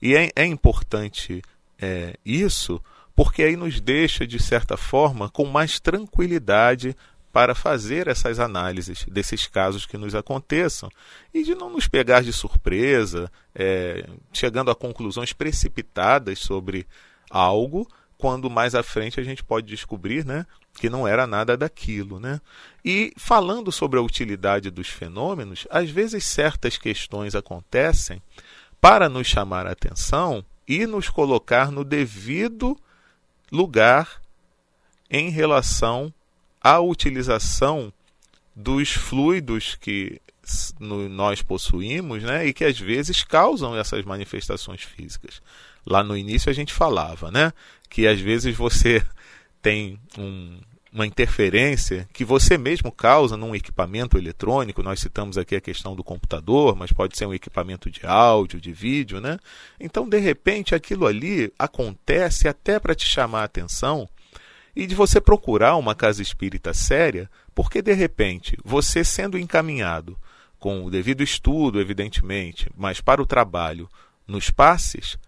E 0.00 0.14
é, 0.14 0.30
é 0.34 0.44
importante 0.44 1.42
é, 1.78 2.16
isso 2.24 2.80
porque 3.14 3.42
aí 3.42 3.56
nos 3.56 3.80
deixa, 3.80 4.26
de 4.26 4.38
certa 4.38 4.76
forma, 4.76 5.30
com 5.30 5.46
mais 5.46 5.80
tranquilidade 5.80 6.94
para 7.32 7.54
fazer 7.54 8.08
essas 8.08 8.38
análises 8.38 9.04
desses 9.10 9.46
casos 9.46 9.86
que 9.86 9.96
nos 9.96 10.14
aconteçam 10.14 10.90
e 11.32 11.42
de 11.42 11.54
não 11.54 11.70
nos 11.70 11.88
pegar 11.88 12.22
de 12.22 12.32
surpresa, 12.32 13.30
é, 13.54 14.06
chegando 14.32 14.70
a 14.70 14.74
conclusões 14.74 15.32
precipitadas 15.32 16.38
sobre 16.38 16.86
algo, 17.30 17.86
quando 18.18 18.48
mais 18.50 18.74
à 18.74 18.82
frente 18.82 19.20
a 19.20 19.22
gente 19.22 19.44
pode 19.44 19.66
descobrir 19.66 20.24
né, 20.24 20.46
que 20.74 20.88
não 20.88 21.06
era 21.06 21.26
nada 21.26 21.56
daquilo. 21.56 22.18
Né? 22.18 22.40
E 22.84 23.12
falando 23.16 23.70
sobre 23.70 23.98
a 23.98 24.02
utilidade 24.02 24.70
dos 24.70 24.88
fenômenos, 24.88 25.66
às 25.70 25.90
vezes 25.90 26.24
certas 26.24 26.78
questões 26.78 27.34
acontecem 27.34 28.22
para 28.88 29.08
nos 29.08 29.26
chamar 29.26 29.66
a 29.66 29.72
atenção 29.72 30.44
e 30.68 30.86
nos 30.86 31.08
colocar 31.08 31.72
no 31.72 31.82
devido 31.82 32.78
lugar 33.50 34.22
em 35.10 35.28
relação 35.28 36.14
à 36.60 36.78
utilização 36.78 37.92
dos 38.54 38.92
fluidos 38.92 39.74
que 39.74 40.20
nós 40.78 41.42
possuímos 41.42 42.22
né, 42.22 42.46
e 42.46 42.52
que 42.52 42.64
às 42.64 42.78
vezes 42.78 43.24
causam 43.24 43.76
essas 43.76 44.04
manifestações 44.04 44.82
físicas. 44.82 45.42
Lá 45.84 46.04
no 46.04 46.16
início 46.16 46.48
a 46.48 46.54
gente 46.54 46.72
falava 46.72 47.28
né, 47.32 47.52
que 47.90 48.06
às 48.06 48.20
vezes 48.20 48.56
você 48.56 49.04
tem 49.60 49.98
um, 50.16 50.60
uma 50.96 51.06
interferência 51.06 52.08
que 52.10 52.24
você 52.24 52.56
mesmo 52.56 52.90
causa 52.90 53.36
num 53.36 53.54
equipamento 53.54 54.16
eletrônico. 54.16 54.82
Nós 54.82 54.98
citamos 54.98 55.36
aqui 55.36 55.54
a 55.54 55.60
questão 55.60 55.94
do 55.94 56.02
computador, 56.02 56.74
mas 56.74 56.90
pode 56.90 57.18
ser 57.18 57.26
um 57.26 57.34
equipamento 57.34 57.90
de 57.90 58.00
áudio, 58.06 58.58
de 58.58 58.72
vídeo, 58.72 59.20
né? 59.20 59.38
Então, 59.78 60.08
de 60.08 60.18
repente, 60.18 60.74
aquilo 60.74 61.06
ali 61.06 61.52
acontece 61.58 62.48
até 62.48 62.80
para 62.80 62.94
te 62.94 63.06
chamar 63.06 63.42
a 63.42 63.44
atenção 63.44 64.08
e 64.74 64.86
de 64.86 64.94
você 64.94 65.20
procurar 65.20 65.76
uma 65.76 65.94
casa 65.94 66.22
espírita 66.22 66.72
séria, 66.72 67.30
porque 67.54 67.82
de 67.82 67.92
repente, 67.92 68.56
você 68.64 69.04
sendo 69.04 69.38
encaminhado 69.38 70.16
com 70.58 70.82
o 70.82 70.90
devido 70.90 71.22
estudo, 71.22 71.78
evidentemente, 71.78 72.70
mas 72.74 73.02
para 73.02 73.20
o 73.20 73.26
trabalho 73.26 73.86
nos 74.26 74.48
passes, 74.48 75.18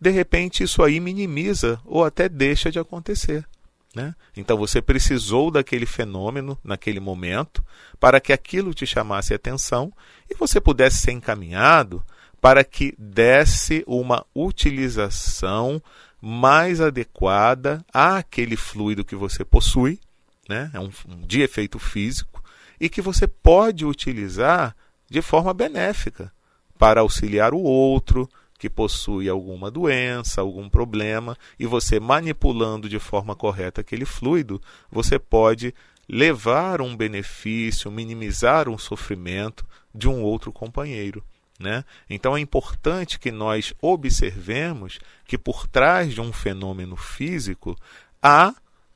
de 0.00 0.08
repente 0.08 0.62
isso 0.62 0.82
aí 0.82 0.98
minimiza 0.98 1.78
ou 1.84 2.02
até 2.02 2.30
deixa 2.30 2.70
de 2.70 2.78
acontecer. 2.78 3.46
Né? 3.94 4.14
Então 4.34 4.56
você 4.56 4.80
precisou 4.80 5.50
daquele 5.50 5.84
fenômeno 5.84 6.58
naquele 6.64 6.98
momento 6.98 7.62
para 8.00 8.20
que 8.20 8.32
aquilo 8.32 8.72
te 8.72 8.86
chamasse 8.86 9.34
atenção 9.34 9.92
e 10.30 10.34
você 10.34 10.60
pudesse 10.60 10.96
ser 10.96 11.12
encaminhado 11.12 12.02
para 12.40 12.64
que 12.64 12.94
desse 12.98 13.84
uma 13.86 14.24
utilização 14.34 15.80
mais 16.20 16.80
adequada 16.80 17.84
àquele 17.92 18.56
fluido 18.56 19.04
que 19.04 19.14
você 19.14 19.44
possui, 19.44 20.00
né? 20.48 20.70
é 20.72 20.80
um, 20.80 20.90
um 21.08 21.20
de 21.26 21.42
efeito 21.42 21.78
físico, 21.78 22.42
e 22.80 22.88
que 22.88 23.02
você 23.02 23.26
pode 23.28 23.84
utilizar 23.84 24.74
de 25.08 25.20
forma 25.20 25.52
benéfica 25.52 26.32
para 26.78 27.00
auxiliar 27.00 27.54
o 27.54 27.60
outro, 27.60 28.28
que 28.62 28.70
possui 28.70 29.28
alguma 29.28 29.72
doença, 29.72 30.40
algum 30.40 30.68
problema, 30.68 31.36
e 31.58 31.66
você 31.66 31.98
manipulando 31.98 32.88
de 32.88 33.00
forma 33.00 33.34
correta 33.34 33.80
aquele 33.80 34.04
fluido, 34.04 34.62
você 34.88 35.18
pode 35.18 35.74
levar 36.08 36.80
um 36.80 36.96
benefício, 36.96 37.90
minimizar 37.90 38.68
um 38.68 38.78
sofrimento 38.78 39.66
de 39.92 40.08
um 40.08 40.22
outro 40.22 40.52
companheiro. 40.52 41.24
Né? 41.58 41.84
Então 42.08 42.36
é 42.36 42.40
importante 42.40 43.18
que 43.18 43.32
nós 43.32 43.74
observemos 43.82 45.00
que 45.24 45.36
por 45.36 45.66
trás 45.66 46.14
de 46.14 46.20
um 46.20 46.32
fenômeno 46.32 46.94
físico 46.94 47.76
há 48.22 48.54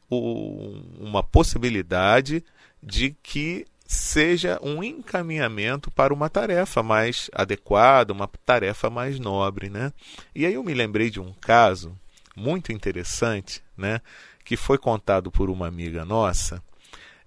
uma 0.08 1.24
possibilidade 1.24 2.44
de 2.80 3.16
que 3.20 3.66
seja 3.86 4.58
um 4.62 4.82
encaminhamento 4.82 5.90
para 5.90 6.12
uma 6.12 6.28
tarefa 6.28 6.82
mais 6.82 7.30
adequada, 7.32 8.12
uma 8.12 8.28
tarefa 8.44 8.90
mais 8.90 9.20
nobre, 9.20 9.70
né? 9.70 9.92
E 10.34 10.44
aí 10.44 10.54
eu 10.54 10.64
me 10.64 10.74
lembrei 10.74 11.08
de 11.08 11.20
um 11.20 11.32
caso 11.32 11.96
muito 12.34 12.72
interessante, 12.72 13.62
né, 13.76 14.00
que 14.44 14.56
foi 14.56 14.76
contado 14.76 15.30
por 15.30 15.48
uma 15.48 15.66
amiga 15.66 16.04
nossa 16.04 16.62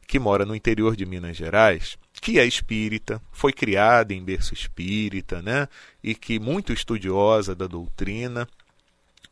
que 0.08 0.18
mora 0.18 0.44
no 0.44 0.56
interior 0.56 0.96
de 0.96 1.06
Minas 1.06 1.38
Gerais, 1.38 1.96
que 2.20 2.40
é 2.40 2.46
espírita, 2.46 3.22
foi 3.32 3.54
criada 3.54 4.12
em 4.12 4.24
berço 4.24 4.56
espírita, 4.56 5.40
né, 5.40 5.68
e 6.04 6.16
que 6.16 6.40
muito 6.40 6.74
estudiosa 6.74 7.54
da 7.54 7.68
doutrina 7.68 8.48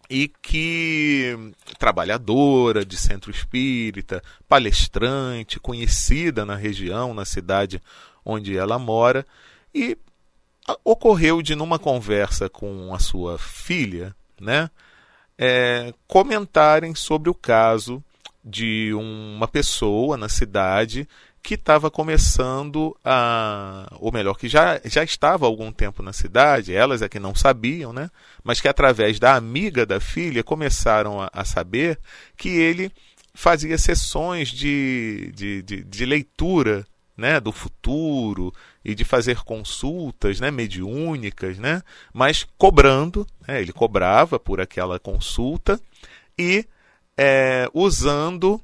e 0.09 0.27
que 0.27 1.53
trabalhadora 1.77 2.85
de 2.85 2.97
centro 2.97 3.29
espírita, 3.29 4.23
palestrante, 4.47 5.59
conhecida 5.59 6.45
na 6.45 6.55
região, 6.55 7.13
na 7.13 7.25
cidade 7.25 7.81
onde 8.23 8.57
ela 8.57 8.79
mora, 8.79 9.25
e 9.73 9.97
ocorreu 10.83 11.41
de 11.41 11.55
numa 11.55 11.79
conversa 11.79 12.49
com 12.49 12.93
a 12.93 12.99
sua 12.99 13.37
filha, 13.37 14.15
né, 14.39 14.69
é, 15.37 15.93
comentarem 16.07 16.95
sobre 16.95 17.29
o 17.29 17.33
caso 17.33 18.03
de 18.43 18.93
uma 18.93 19.47
pessoa 19.47 20.15
na 20.17 20.29
cidade 20.29 21.07
que 21.47 21.53
estava 21.53 21.89
começando 21.89 22.93
a. 23.05 23.87
Ou 24.01 24.11
melhor, 24.11 24.33
que 24.33 24.49
já, 24.49 24.81
já 24.83 25.01
estava 25.01 25.45
há 25.45 25.47
algum 25.47 25.71
tempo 25.71 26.03
na 26.03 26.11
cidade, 26.11 26.75
elas 26.75 27.01
é 27.01 27.07
que 27.07 27.21
não 27.21 27.33
sabiam, 27.33 27.93
né? 27.93 28.11
Mas 28.43 28.59
que 28.59 28.67
através 28.67 29.17
da 29.17 29.33
amiga 29.33 29.85
da 29.85 29.97
filha 30.01 30.43
começaram 30.43 31.21
a, 31.21 31.29
a 31.31 31.45
saber 31.45 31.97
que 32.35 32.49
ele 32.49 32.91
fazia 33.33 33.77
sessões 33.77 34.49
de, 34.49 35.31
de, 35.33 35.61
de, 35.61 35.83
de 35.85 36.05
leitura 36.05 36.85
né, 37.15 37.39
do 37.39 37.53
futuro 37.53 38.53
e 38.83 38.93
de 38.93 39.05
fazer 39.05 39.37
consultas 39.45 40.41
né, 40.41 40.51
mediúnicas, 40.51 41.57
né, 41.57 41.81
mas 42.13 42.45
cobrando, 42.57 43.25
né, 43.47 43.61
ele 43.61 43.71
cobrava 43.71 44.37
por 44.37 44.59
aquela 44.59 44.99
consulta 44.99 45.79
e 46.37 46.65
é, 47.17 47.69
usando 47.73 48.61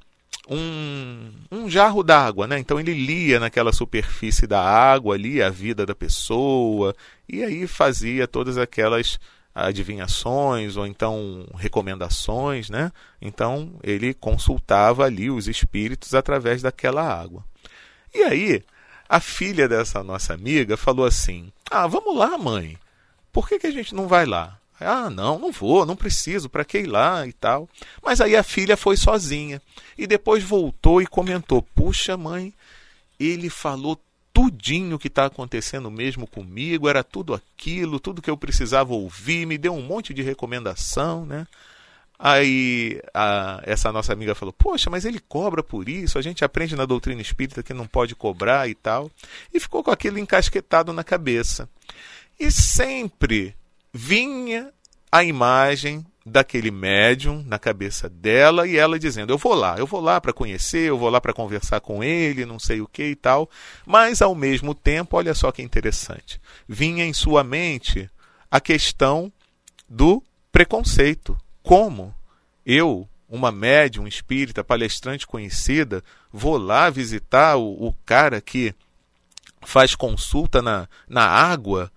um, 0.50 1.31
um 1.51 1.69
jarro 1.69 2.03
d'água, 2.03 2.47
né? 2.47 2.59
Então 2.59 2.79
ele 2.79 2.93
lia 2.93 3.39
naquela 3.39 3.71
superfície 3.71 4.45
da 4.45 4.62
água 4.62 5.15
ali 5.15 5.41
a 5.41 5.50
vida 5.50 5.85
da 5.85 5.95
pessoa 5.95 6.95
e 7.27 7.43
aí 7.43 7.65
fazia 7.65 8.27
todas 8.27 8.57
aquelas 8.57 9.19
adivinhações 9.55 10.75
ou 10.75 10.85
então 10.85 11.45
recomendações, 11.55 12.69
né? 12.69 12.91
Então 13.21 13.73
ele 13.83 14.13
consultava 14.13 15.05
ali 15.05 15.29
os 15.29 15.47
espíritos 15.47 16.13
através 16.13 16.62
daquela 16.62 17.03
água. 17.03 17.43
E 18.13 18.23
aí 18.23 18.63
a 19.07 19.19
filha 19.19 19.67
dessa 19.67 20.03
nossa 20.03 20.33
amiga 20.33 20.75
falou 20.75 21.05
assim: 21.05 21.51
Ah, 21.69 21.88
vamos 21.88 22.17
lá, 22.17 22.38
mãe. 22.38 22.77
Por 23.31 23.47
que, 23.47 23.59
que 23.59 23.67
a 23.67 23.71
gente 23.71 23.95
não 23.95 24.07
vai 24.07 24.25
lá? 24.25 24.59
Ah, 24.83 25.09
não, 25.09 25.39
não 25.39 25.51
vou, 25.51 25.85
não 25.85 25.95
preciso, 25.95 26.49
para 26.49 26.65
que 26.65 26.79
ir 26.79 26.85
lá 26.85 27.25
e 27.25 27.33
tal. 27.33 27.69
Mas 28.03 28.21
aí 28.21 28.35
a 28.35 28.43
filha 28.43 28.77
foi 28.77 28.97
sozinha 28.97 29.61
e 29.97 30.05
depois 30.05 30.43
voltou 30.43 31.01
e 31.01 31.07
comentou: 31.07 31.61
Puxa, 31.61 32.17
mãe, 32.17 32.53
ele 33.19 33.49
falou 33.49 33.99
tudinho 34.33 34.97
que 34.97 35.07
está 35.07 35.25
acontecendo 35.25 35.91
mesmo 35.91 36.25
comigo, 36.25 36.89
era 36.89 37.03
tudo 37.03 37.33
aquilo, 37.33 37.99
tudo 37.99 38.21
que 38.21 38.29
eu 38.29 38.35
precisava 38.35 38.93
ouvir, 38.93 39.45
me 39.45 39.57
deu 39.57 39.73
um 39.73 39.81
monte 39.81 40.13
de 40.13 40.23
recomendação, 40.23 41.25
né? 41.25 41.45
Aí 42.17 43.01
a, 43.13 43.61
essa 43.63 43.91
nossa 43.91 44.13
amiga 44.13 44.33
falou: 44.33 44.53
Poxa, 44.53 44.89
mas 44.89 45.05
ele 45.05 45.19
cobra 45.19 45.61
por 45.61 45.89
isso, 45.89 46.17
a 46.17 46.21
gente 46.21 46.43
aprende 46.43 46.75
na 46.75 46.85
doutrina 46.85 47.21
espírita 47.21 47.61
que 47.61 47.73
não 47.73 47.85
pode 47.85 48.15
cobrar 48.15 48.69
e 48.69 48.73
tal. 48.73 49.11
E 49.53 49.59
ficou 49.59 49.83
com 49.83 49.91
aquilo 49.91 50.17
encasquetado 50.17 50.93
na 50.93 51.03
cabeça. 51.03 51.69
E 52.39 52.49
sempre 52.49 53.55
vinha 53.93 54.71
a 55.12 55.23
imagem 55.23 56.03
daquele 56.25 56.71
médium 56.71 57.43
na 57.45 57.59
cabeça 57.59 58.09
dela 58.09 58.67
e 58.67 58.77
ela 58.77 58.97
dizendo: 58.97 59.31
Eu 59.31 59.38
vou 59.38 59.53
lá, 59.53 59.77
eu 59.77 59.85
vou 59.85 60.01
lá 60.01 60.19
para 60.19 60.33
conhecer, 60.33 60.89
eu 60.89 60.97
vou 60.97 61.09
lá 61.09 61.21
para 61.21 61.33
conversar 61.33 61.79
com 61.81 62.03
ele, 62.03 62.45
não 62.45 62.57
sei 62.57 62.81
o 62.81 62.88
que 62.88 63.03
e 63.03 63.15
tal. 63.15 63.50
Mas 63.85 64.21
ao 64.21 64.33
mesmo 64.33 64.73
tempo, 64.73 65.17
olha 65.17 65.33
só 65.33 65.51
que 65.51 65.62
interessante, 65.62 66.41
vinha 66.67 67.05
em 67.05 67.13
sua 67.13 67.43
mente 67.43 68.09
a 68.50 68.59
questão 68.59 69.31
do 69.88 70.23
preconceito. 70.51 71.38
Como 71.62 72.13
eu, 72.65 73.07
uma 73.29 73.51
médium 73.51 74.07
espírita, 74.07 74.63
palestrante 74.63 75.27
conhecida, 75.27 76.03
vou 76.31 76.57
lá 76.57 76.89
visitar 76.89 77.55
o, 77.55 77.88
o 77.88 77.93
cara 78.05 78.41
que 78.41 78.73
faz 79.62 79.95
consulta 79.95 80.62
na, 80.62 80.89
na 81.07 81.25
água, 81.25 81.91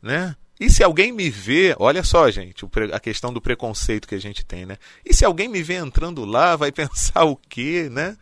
né? 0.00 0.36
E 0.60 0.68
se 0.68 0.82
alguém 0.82 1.12
me 1.12 1.30
vê, 1.30 1.74
olha 1.78 2.02
só, 2.02 2.30
gente, 2.30 2.64
a 2.92 2.98
questão 2.98 3.32
do 3.32 3.40
preconceito 3.40 4.08
que 4.08 4.14
a 4.14 4.20
gente 4.20 4.44
tem, 4.44 4.66
né? 4.66 4.76
E 5.04 5.14
se 5.14 5.24
alguém 5.24 5.48
me 5.48 5.62
vê 5.62 5.74
entrando 5.74 6.24
lá, 6.24 6.56
vai 6.56 6.70
pensar 6.72 7.24
o 7.24 7.36
quê, 7.36 7.88
né? 7.90 8.16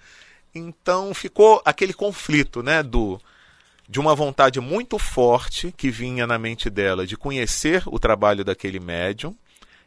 Então 0.55 1.15
ficou 1.15 1.63
aquele 1.65 1.93
conflito, 1.93 2.63
né, 2.63 2.83
do 2.83 3.21
de 3.89 4.01
uma 4.01 4.17
vontade 4.17 4.61
muito 4.61 4.99
forte 4.99 5.73
que 5.77 5.91
vinha 5.91 6.27
na 6.27 6.39
mente 6.39 6.69
dela 6.69 7.07
de 7.07 7.17
conhecer 7.17 7.85
o 7.87 8.01
trabalho 8.01 8.45
daquele 8.45 8.81
médium 8.81 9.33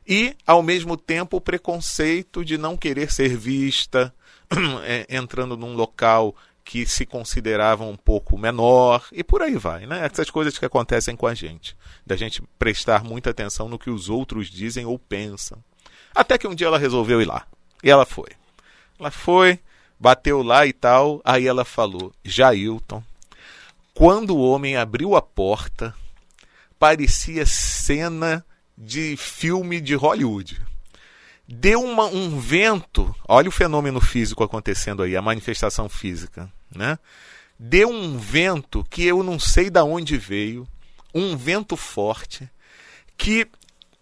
e, 0.08 0.36
ao 0.48 0.64
mesmo 0.64 0.96
tempo, 0.96 1.38
o 1.38 1.42
preconceito 1.42 2.44
de 2.44 2.58
não 2.58 2.78
querer 2.78 3.12
ser 3.12 3.36
vista, 3.38 4.14
é, 4.84 5.06
entrando 5.10 5.56
num 5.56 5.76
local 5.76 6.36
que 6.70 6.86
se 6.86 7.04
considerava 7.04 7.84
um 7.84 7.98
pouco 7.98 8.38
menor 8.38 9.04
e 9.12 9.24
por 9.24 9.42
aí 9.42 9.56
vai, 9.56 9.88
né? 9.88 10.06
Essas 10.06 10.30
coisas 10.30 10.56
que 10.56 10.64
acontecem 10.64 11.16
com 11.16 11.26
a 11.26 11.34
gente, 11.34 11.76
da 12.06 12.16
gente 12.16 12.44
prestar 12.60 13.04
muita 13.04 13.32
atenção 13.32 13.68
no 13.68 13.80
que 13.80 13.90
os 13.90 14.08
outros 14.08 14.52
dizem 14.52 14.86
ou 14.86 15.00
pensam. 15.00 15.58
Até 16.14 16.38
que 16.38 16.48
um 16.48 16.54
dia 16.54 16.68
ela 16.68 16.78
resolveu 16.78 17.24
ir 17.24 17.26
lá. 17.26 17.48
E 17.84 17.90
ela 17.90 18.06
foi. 18.06 18.30
Ela 19.00 19.10
foi, 19.10 19.60
bateu 20.00 20.44
lá 20.44 20.68
e 20.68 20.72
tal, 20.72 21.20
aí 21.26 21.48
ela 21.48 21.66
falou: 21.66 22.14
"Jailton, 22.24 23.04
quando 23.92 24.38
o 24.38 24.48
homem 24.48 24.78
abriu 24.78 25.16
a 25.16 25.24
porta, 25.24 25.96
parecia 26.78 27.48
cena 27.48 28.46
de 28.78 29.18
filme 29.18 29.82
de 29.82 29.96
Hollywood 29.96 30.62
deu 31.52 31.84
uma, 31.84 32.06
um 32.06 32.40
vento. 32.40 33.12
Olha 33.28 33.50
o 33.50 33.52
fenômeno 33.52 34.00
físico 34.00 34.44
acontecendo 34.44 35.02
aí, 35.02 35.18
a 35.18 35.22
manifestação 35.22 35.90
física 35.90 36.48
né? 36.74 36.98
Deu 37.58 37.90
um 37.90 38.18
vento 38.18 38.86
que 38.90 39.06
eu 39.06 39.22
não 39.22 39.40
sei 39.40 39.70
de 39.70 39.82
onde 39.82 40.18
veio, 40.18 40.68
um 41.14 41.36
vento 41.36 41.76
forte 41.76 42.50
que 43.18 43.48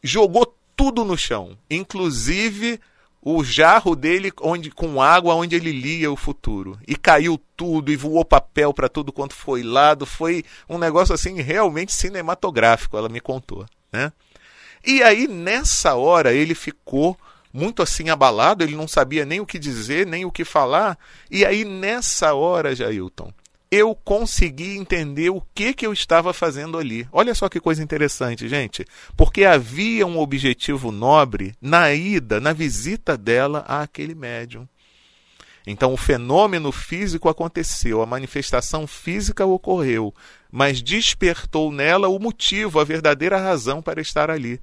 jogou 0.03 0.55
tudo 0.75 1.03
no 1.03 1.17
chão, 1.17 1.57
inclusive 1.69 2.79
o 3.19 3.43
jarro 3.43 3.95
dele 3.95 4.31
onde 4.41 4.69
com 4.69 5.01
água 5.01 5.33
onde 5.33 5.55
ele 5.55 5.71
lia 5.71 6.11
o 6.11 6.15
futuro. 6.15 6.79
E 6.87 6.95
caiu 6.95 7.41
tudo 7.57 7.91
e 7.91 7.95
voou 7.95 8.23
papel 8.23 8.73
para 8.73 8.87
tudo 8.87 9.11
quanto 9.11 9.33
foi 9.33 9.63
lado. 9.63 10.05
Foi 10.05 10.45
um 10.69 10.77
negócio 10.77 11.13
assim 11.13 11.41
realmente 11.41 11.91
cinematográfico 11.91 12.95
ela 12.95 13.09
me 13.09 13.19
contou 13.19 13.65
né? 13.91 14.11
E 14.85 15.01
aí 15.01 15.27
nessa 15.27 15.95
hora 15.95 16.33
ele 16.33 16.55
ficou 16.55 17.17
muito 17.53 17.81
assim 17.81 18.09
abalado, 18.09 18.63
ele 18.63 18.75
não 18.75 18.87
sabia 18.87 19.25
nem 19.25 19.39
o 19.39 19.45
que 19.45 19.57
dizer, 19.57 20.05
nem 20.05 20.25
o 20.25 20.31
que 20.31 20.45
falar. 20.45 20.97
E 21.29 21.45
aí, 21.45 21.65
nessa 21.65 22.33
hora, 22.33 22.75
Jailton, 22.75 23.31
eu 23.69 23.93
consegui 23.93 24.77
entender 24.77 25.29
o 25.29 25.41
que, 25.53 25.73
que 25.73 25.85
eu 25.85 25.91
estava 25.91 26.33
fazendo 26.33 26.77
ali. 26.77 27.07
Olha 27.11 27.35
só 27.35 27.49
que 27.49 27.59
coisa 27.59 27.83
interessante, 27.83 28.47
gente. 28.47 28.85
Porque 29.15 29.43
havia 29.43 30.07
um 30.07 30.19
objetivo 30.19 30.91
nobre 30.91 31.53
na 31.61 31.93
ida, 31.93 32.39
na 32.39 32.53
visita 32.53 33.17
dela 33.17 33.59
àquele 33.67 34.15
médium. 34.15 34.67
Então 35.65 35.91
o 35.91 35.97
fenômeno 35.97 36.71
físico 36.71 37.27
aconteceu, 37.27 38.01
a 38.01 38.05
manifestação 38.05 38.87
física 38.87 39.45
ocorreu, 39.45 40.15
mas 40.49 40.81
despertou 40.81 41.73
nela 41.73 42.07
o 42.07 42.17
motivo, 42.17 42.79
a 42.79 42.85
verdadeira 42.85 43.37
razão 43.37 43.81
para 43.81 43.99
estar 43.99 44.31
ali. 44.31 44.61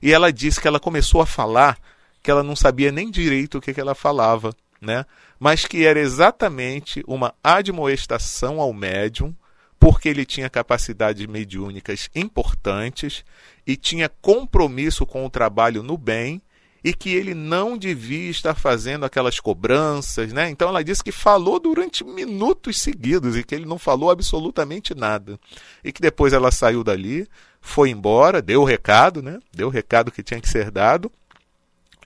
E 0.00 0.12
ela 0.12 0.32
disse 0.32 0.60
que 0.60 0.68
ela 0.68 0.78
começou 0.78 1.20
a 1.20 1.26
falar 1.26 1.76
que 2.24 2.30
ela 2.30 2.42
não 2.42 2.56
sabia 2.56 2.90
nem 2.90 3.10
direito 3.10 3.58
o 3.58 3.60
que, 3.60 3.74
que 3.74 3.80
ela 3.80 3.94
falava, 3.94 4.56
né? 4.80 5.04
mas 5.38 5.66
que 5.66 5.84
era 5.84 6.00
exatamente 6.00 7.04
uma 7.06 7.34
admoestação 7.44 8.62
ao 8.62 8.72
médium, 8.72 9.34
porque 9.78 10.08
ele 10.08 10.24
tinha 10.24 10.48
capacidades 10.48 11.26
mediúnicas 11.26 12.08
importantes 12.14 13.22
e 13.66 13.76
tinha 13.76 14.08
compromisso 14.08 15.04
com 15.04 15.26
o 15.26 15.28
trabalho 15.28 15.82
no 15.82 15.98
bem 15.98 16.40
e 16.82 16.94
que 16.94 17.14
ele 17.14 17.34
não 17.34 17.76
devia 17.76 18.30
estar 18.30 18.54
fazendo 18.54 19.04
aquelas 19.04 19.38
cobranças, 19.38 20.32
né? 20.32 20.48
Então 20.48 20.70
ela 20.70 20.82
disse 20.82 21.04
que 21.04 21.12
falou 21.12 21.60
durante 21.60 22.02
minutos 22.04 22.80
seguidos 22.80 23.36
e 23.36 23.44
que 23.44 23.54
ele 23.54 23.66
não 23.66 23.78
falou 23.78 24.10
absolutamente 24.10 24.94
nada. 24.94 25.38
E 25.82 25.92
que 25.92 26.00
depois 26.00 26.32
ela 26.32 26.50
saiu 26.50 26.82
dali, 26.82 27.28
foi 27.60 27.90
embora, 27.90 28.40
deu 28.40 28.62
o 28.62 28.66
recado, 28.66 29.22
né? 29.22 29.38
Deu 29.52 29.68
o 29.68 29.70
recado 29.70 30.10
que 30.10 30.22
tinha 30.22 30.40
que 30.40 30.48
ser 30.48 30.70
dado 30.70 31.12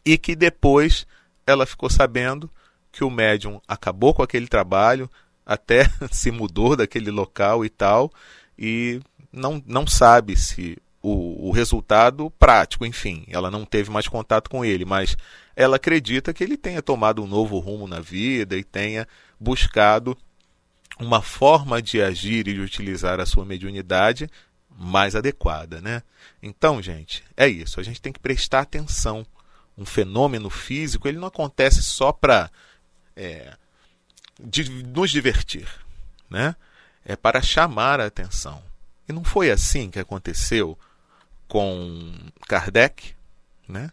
e 0.09 0.17
que 0.17 0.35
depois 0.35 1.07
ela 1.47 1.67
ficou 1.67 1.91
sabendo 1.91 2.51
que 2.91 3.05
o 3.05 3.11
médium 3.11 3.61
acabou 3.69 4.15
com 4.15 4.23
aquele 4.23 4.49
trabalho, 4.49 5.11
até 5.45 5.85
se 6.11 6.31
mudou 6.31 6.75
daquele 6.75 7.11
local 7.11 7.63
e 7.63 7.69
tal, 7.69 8.11
e 8.59 9.03
não, 9.31 9.63
não 9.67 9.87
sabe 9.87 10.35
se 10.35 10.79
o, 11.03 11.49
o 11.49 11.51
resultado 11.51 12.31
prático, 12.39 12.87
enfim, 12.87 13.27
ela 13.29 13.51
não 13.51 13.67
teve 13.67 13.91
mais 13.91 14.09
contato 14.09 14.49
com 14.49 14.65
ele, 14.65 14.87
mas 14.87 15.15
ela 15.55 15.77
acredita 15.77 16.33
que 16.33 16.43
ele 16.43 16.57
tenha 16.57 16.81
tomado 16.81 17.23
um 17.23 17.27
novo 17.27 17.59
rumo 17.59 17.87
na 17.87 18.01
vida 18.01 18.57
e 18.57 18.65
tenha 18.65 19.07
buscado 19.39 20.17
uma 20.99 21.21
forma 21.21 21.83
de 21.83 22.01
agir 22.01 22.49
e 22.49 22.55
de 22.55 22.61
utilizar 22.61 23.21
a 23.21 23.27
sua 23.27 23.45
mediunidade 23.45 24.27
mais 24.75 25.15
adequada, 25.15 25.83
né? 25.83 26.03
Então, 26.43 26.81
gente, 26.81 27.23
é 27.37 27.47
isso. 27.47 27.79
A 27.79 27.83
gente 27.83 28.01
tem 28.01 28.13
que 28.13 28.19
prestar 28.19 28.61
atenção 28.61 29.27
um 29.79 29.85
fenômeno 29.85 30.51
físico, 30.51 31.07
ele 31.07 31.19
não 31.19 31.29
acontece 31.29 31.83
só 31.83 32.13
para 32.13 32.51
é, 33.17 33.55
nos 34.87 35.11
divertir, 35.11 35.69
né? 36.29 36.57
É 37.05 37.15
para 37.15 37.41
chamar 37.41 38.01
a 38.01 38.07
atenção. 38.07 38.63
E 39.09 39.13
não 39.13 39.25
foi 39.25 39.51
assim 39.51 39.91
que 39.91 39.99
aconteceu 39.99 40.77
com 41.47 42.13
Kardec, 42.47 43.15
né? 43.67 43.91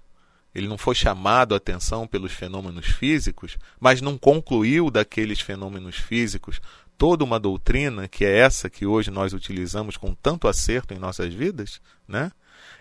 Ele 0.53 0.67
não 0.67 0.77
foi 0.77 0.95
chamado 0.95 1.53
a 1.53 1.57
atenção 1.57 2.07
pelos 2.07 2.31
fenômenos 2.31 2.87
físicos, 2.87 3.57
mas 3.79 4.01
não 4.01 4.17
concluiu 4.17 4.89
daqueles 4.89 5.39
fenômenos 5.39 5.97
físicos 5.97 6.61
toda 6.97 7.23
uma 7.23 7.39
doutrina 7.39 8.07
que 8.07 8.23
é 8.23 8.37
essa 8.37 8.69
que 8.69 8.85
hoje 8.85 9.11
nós 9.11 9.33
utilizamos 9.33 9.97
com 9.97 10.13
tanto 10.15 10.47
acerto 10.47 10.93
em 10.93 10.97
nossas 10.97 11.33
vidas, 11.33 11.81
né? 12.07 12.31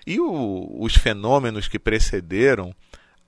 E 0.06 0.20
o, 0.20 0.76
os 0.78 0.94
fenômenos 0.94 1.68
que 1.68 1.78
precederam 1.78 2.74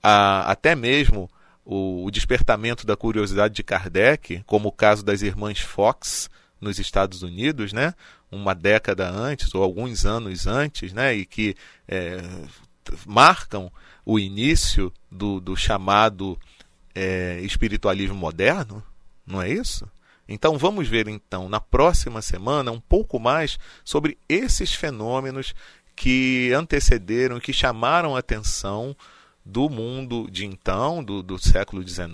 a, 0.01 0.51
até 0.51 0.75
mesmo 0.75 1.29
o, 1.65 2.05
o 2.05 2.11
despertamento 2.11 2.85
da 2.85 2.95
curiosidade 2.95 3.53
de 3.53 3.63
Kardec, 3.63 4.43
como 4.45 4.69
o 4.69 4.71
caso 4.71 5.03
das 5.03 5.21
irmãs 5.21 5.59
Fox 5.59 6.29
nos 6.59 6.79
Estados 6.79 7.23
Unidos, 7.23 7.73
né? 7.73 7.93
Uma 8.31 8.53
década 8.53 9.09
antes 9.09 9.53
ou 9.53 9.63
alguns 9.63 10.05
anos 10.05 10.47
antes, 10.47 10.93
né? 10.93 11.13
E 11.15 11.25
que 11.25 11.55
é, 11.87 12.21
marcam 13.05 13.71
o 14.05 14.17
início 14.17 14.91
do, 15.11 15.39
do 15.39 15.55
chamado 15.55 16.39
é, 16.95 17.39
espiritualismo 17.41 18.15
moderno, 18.15 18.83
não 19.25 19.41
é 19.41 19.49
isso? 19.49 19.85
Então 20.27 20.57
vamos 20.57 20.87
ver 20.87 21.07
então 21.07 21.47
na 21.47 21.59
próxima 21.59 22.21
semana 22.21 22.71
um 22.71 22.79
pouco 22.79 23.19
mais 23.19 23.57
sobre 23.83 24.17
esses 24.27 24.73
fenômenos 24.73 25.53
que 25.97 26.53
antecederam, 26.53 27.39
que 27.39 27.51
chamaram 27.51 28.15
a 28.15 28.19
atenção 28.19 28.95
do 29.43 29.67
mundo 29.67 30.29
de 30.29 30.45
então, 30.45 31.03
do, 31.03 31.23
do 31.23 31.39
século 31.39 31.85
XIX, 31.85 32.07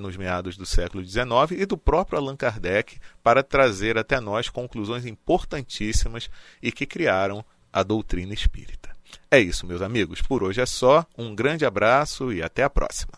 nos 0.00 0.16
meados 0.16 0.56
do 0.56 0.66
século 0.66 1.04
XIX, 1.04 1.52
e 1.52 1.64
do 1.64 1.78
próprio 1.78 2.18
Allan 2.18 2.34
Kardec, 2.34 2.98
para 3.22 3.42
trazer 3.42 3.96
até 3.96 4.18
nós 4.20 4.48
conclusões 4.48 5.06
importantíssimas 5.06 6.28
e 6.60 6.72
que 6.72 6.84
criaram 6.84 7.44
a 7.72 7.82
doutrina 7.84 8.34
espírita. 8.34 8.90
É 9.30 9.38
isso, 9.38 9.66
meus 9.66 9.82
amigos. 9.82 10.20
Por 10.20 10.42
hoje 10.42 10.60
é 10.60 10.66
só. 10.66 11.06
Um 11.16 11.34
grande 11.34 11.64
abraço 11.64 12.32
e 12.32 12.42
até 12.42 12.64
a 12.64 12.70
próxima. 12.70 13.17